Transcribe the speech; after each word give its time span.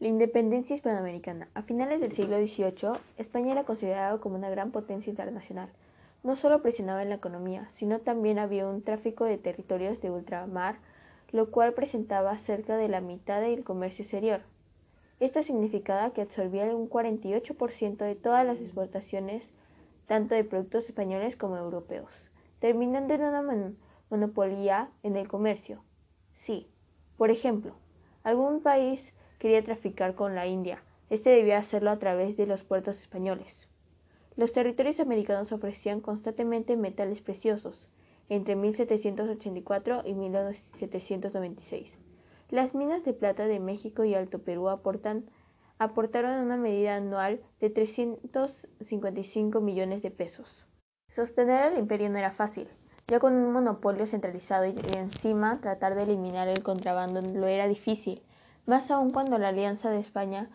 La 0.00 0.06
independencia 0.06 0.76
hispanoamericana. 0.76 1.48
A 1.54 1.62
finales 1.62 2.00
del 2.00 2.12
siglo 2.12 2.36
XVIII, 2.36 3.00
España 3.16 3.50
era 3.50 3.64
considerada 3.64 4.18
como 4.18 4.36
una 4.36 4.48
gran 4.48 4.70
potencia 4.70 5.10
internacional. 5.10 5.70
No 6.22 6.36
solo 6.36 6.62
presionaba 6.62 7.02
en 7.02 7.08
la 7.08 7.16
economía, 7.16 7.68
sino 7.74 7.98
también 7.98 8.38
había 8.38 8.68
un 8.68 8.82
tráfico 8.82 9.24
de 9.24 9.38
territorios 9.38 10.00
de 10.00 10.12
ultramar, 10.12 10.76
lo 11.32 11.50
cual 11.50 11.74
presentaba 11.74 12.38
cerca 12.38 12.76
de 12.76 12.86
la 12.86 13.00
mitad 13.00 13.40
del 13.40 13.64
comercio 13.64 14.04
exterior. 14.04 14.42
Esto 15.18 15.42
significaba 15.42 16.10
que 16.10 16.22
absorbía 16.22 16.76
un 16.76 16.88
48% 16.88 17.96
de 17.96 18.14
todas 18.14 18.46
las 18.46 18.60
exportaciones, 18.60 19.50
tanto 20.06 20.36
de 20.36 20.44
productos 20.44 20.84
españoles 20.84 21.34
como 21.34 21.56
europeos, 21.56 22.30
terminando 22.60 23.14
en 23.14 23.22
una 23.24 23.72
monopolio 24.10 24.90
en 25.02 25.16
el 25.16 25.26
comercio. 25.26 25.82
Sí, 26.34 26.68
por 27.16 27.32
ejemplo, 27.32 27.74
algún 28.22 28.62
país 28.62 29.12
quería 29.38 29.62
traficar 29.64 30.14
con 30.14 30.34
la 30.34 30.46
India. 30.46 30.82
Este 31.10 31.30
debía 31.30 31.58
hacerlo 31.58 31.90
a 31.90 31.98
través 31.98 32.36
de 32.36 32.46
los 32.46 32.64
puertos 32.64 32.98
españoles. 32.98 33.68
Los 34.36 34.52
territorios 34.52 35.00
americanos 35.00 35.50
ofrecían 35.52 36.00
constantemente 36.00 36.76
metales 36.76 37.20
preciosos 37.20 37.88
entre 38.28 38.56
1784 38.56 40.02
y 40.04 40.14
1796. 40.14 41.96
Las 42.50 42.74
minas 42.74 43.04
de 43.04 43.14
plata 43.14 43.46
de 43.46 43.58
México 43.58 44.04
y 44.04 44.14
Alto 44.14 44.40
Perú 44.40 44.68
aportan, 44.68 45.24
aportaron 45.78 46.44
una 46.44 46.56
medida 46.56 46.96
anual 46.96 47.40
de 47.60 47.70
355 47.70 49.60
millones 49.60 50.02
de 50.02 50.10
pesos. 50.10 50.66
Sostener 51.10 51.72
el 51.72 51.78
imperio 51.78 52.10
no 52.10 52.18
era 52.18 52.32
fácil, 52.32 52.68
ya 53.06 53.18
con 53.18 53.32
un 53.34 53.50
monopolio 53.52 54.06
centralizado 54.06 54.66
y 54.66 54.76
encima 54.94 55.60
tratar 55.60 55.94
de 55.94 56.02
eliminar 56.02 56.48
el 56.48 56.62
contrabando 56.62 57.22
lo 57.22 57.46
era 57.46 57.66
difícil 57.66 58.22
más 58.68 58.90
aún 58.90 59.10
cuando 59.10 59.38
la 59.38 59.48
alianza 59.48 59.90
de 59.90 59.98
España 59.98 60.48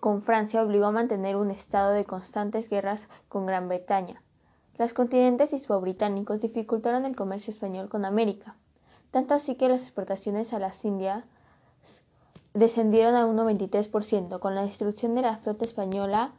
con 0.00 0.22
Francia 0.22 0.62
obligó 0.62 0.86
a 0.86 0.90
mantener 0.90 1.36
un 1.36 1.50
estado 1.50 1.92
de 1.92 2.04
constantes 2.04 2.68
guerras 2.68 3.08
con 3.28 3.46
Gran 3.46 3.68
Bretaña. 3.68 4.22
Los 4.78 4.94
continentes 4.94 5.52
hispo-británicos 5.52 6.40
dificultaron 6.40 7.04
el 7.04 7.14
comercio 7.14 7.52
español 7.52 7.88
con 7.88 8.04
América, 8.04 8.56
tanto 9.10 9.34
así 9.34 9.54
que 9.54 9.68
las 9.68 9.82
exportaciones 9.82 10.52
a 10.52 10.58
las 10.58 10.84
Indias 10.84 11.24
descendieron 12.54 13.14
a 13.14 13.26
un 13.26 13.36
93% 13.36 14.38
con 14.38 14.54
la 14.54 14.64
destrucción 14.64 15.14
de 15.14 15.22
la 15.22 15.36
flota 15.36 15.66
española 15.66 16.32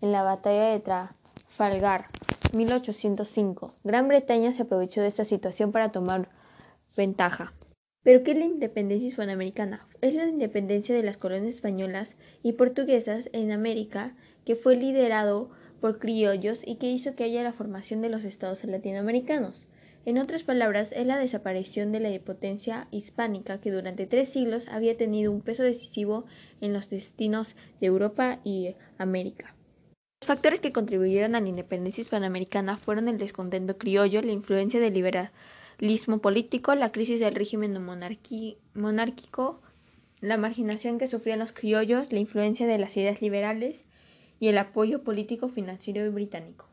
en 0.00 0.12
la 0.12 0.22
batalla 0.22 0.64
de 0.64 0.80
Trafalgar 0.80 2.06
1805. 2.54 3.74
Gran 3.84 4.08
Bretaña 4.08 4.54
se 4.54 4.62
aprovechó 4.62 5.02
de 5.02 5.08
esta 5.08 5.26
situación 5.26 5.72
para 5.72 5.92
tomar 5.92 6.30
ventaja. 6.96 7.52
¿Pero 8.08 8.22
qué 8.22 8.30
es 8.30 8.38
la 8.38 8.46
independencia 8.46 9.06
hispanoamericana? 9.06 9.86
Es 10.00 10.14
la 10.14 10.26
independencia 10.26 10.94
de 10.94 11.02
las 11.02 11.18
colonias 11.18 11.56
españolas 11.56 12.16
y 12.42 12.52
portuguesas 12.52 13.28
en 13.34 13.52
América 13.52 14.16
que 14.46 14.56
fue 14.56 14.76
liderado 14.76 15.50
por 15.82 15.98
criollos 15.98 16.62
y 16.66 16.76
que 16.76 16.90
hizo 16.90 17.14
que 17.14 17.24
haya 17.24 17.42
la 17.42 17.52
formación 17.52 18.00
de 18.00 18.08
los 18.08 18.24
estados 18.24 18.64
latinoamericanos. 18.64 19.66
En 20.06 20.16
otras 20.16 20.42
palabras, 20.42 20.90
es 20.92 21.06
la 21.06 21.18
desaparición 21.18 21.92
de 21.92 22.00
la 22.00 22.18
potencia 22.20 22.88
hispánica 22.90 23.60
que 23.60 23.70
durante 23.70 24.06
tres 24.06 24.30
siglos 24.30 24.66
había 24.70 24.96
tenido 24.96 25.30
un 25.30 25.42
peso 25.42 25.62
decisivo 25.62 26.24
en 26.62 26.72
los 26.72 26.88
destinos 26.88 27.56
de 27.78 27.88
Europa 27.88 28.40
y 28.42 28.74
América. 28.96 29.54
Los 30.22 30.28
factores 30.28 30.60
que 30.60 30.72
contribuyeron 30.72 31.34
a 31.34 31.40
la 31.40 31.48
independencia 31.48 32.00
hispanoamericana 32.00 32.78
fueron 32.78 33.08
el 33.08 33.18
descontento 33.18 33.76
criollo, 33.76 34.22
la 34.22 34.32
influencia 34.32 34.80
de 34.80 34.90
liberal 35.78 36.20
político, 36.20 36.74
la 36.74 36.90
crisis 36.90 37.20
del 37.20 37.34
régimen 37.34 37.80
monárquico, 38.74 39.60
la 40.20 40.36
marginación 40.36 40.98
que 40.98 41.06
sufrían 41.06 41.38
los 41.38 41.52
criollos, 41.52 42.12
la 42.12 42.18
influencia 42.18 42.66
de 42.66 42.78
las 42.78 42.96
ideas 42.96 43.22
liberales 43.22 43.84
y 44.40 44.48
el 44.48 44.58
apoyo 44.58 45.04
político 45.04 45.48
financiero 45.48 46.10
británico. 46.10 46.66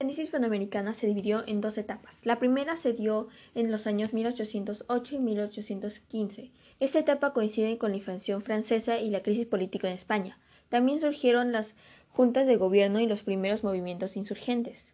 La 0.00 0.04
independencia 0.04 0.24
hispanoamericana 0.24 0.94
se 0.94 1.06
dividió 1.06 1.46
en 1.46 1.60
dos 1.60 1.76
etapas. 1.78 2.24
La 2.24 2.38
primera 2.38 2.76
se 2.76 2.92
dio 2.94 3.28
en 3.54 3.70
los 3.70 3.86
años 3.86 4.14
1808 4.14 5.14
y 5.14 5.18
1815. 5.18 6.50
Esta 6.80 6.98
etapa 6.98 7.32
coincide 7.32 7.76
con 7.78 7.90
la 7.90 7.98
invasión 7.98 8.42
francesa 8.42 8.98
y 8.98 9.10
la 9.10 9.22
crisis 9.22 9.46
política 9.46 9.88
en 9.88 9.94
España. 9.94 10.38
También 10.70 11.00
surgieron 11.00 11.52
las 11.52 11.74
juntas 12.08 12.46
de 12.46 12.56
gobierno 12.56 12.98
y 12.98 13.06
los 13.06 13.22
primeros 13.22 13.62
movimientos 13.62 14.16
insurgentes. 14.16 14.92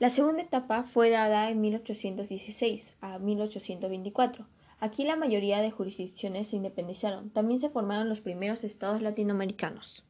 La 0.00 0.08
segunda 0.08 0.40
etapa 0.40 0.84
fue 0.84 1.10
dada 1.10 1.50
en 1.50 1.60
1816 1.60 2.94
a 3.02 3.18
1824. 3.18 4.46
Aquí 4.78 5.04
la 5.04 5.14
mayoría 5.14 5.60
de 5.60 5.70
jurisdicciones 5.70 6.48
se 6.48 6.56
independizaron. 6.56 7.28
También 7.28 7.60
se 7.60 7.68
formaron 7.68 8.08
los 8.08 8.22
primeros 8.22 8.64
estados 8.64 9.02
latinoamericanos. 9.02 10.02